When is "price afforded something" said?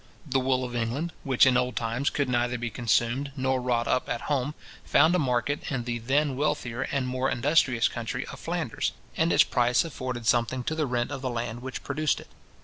9.43-10.63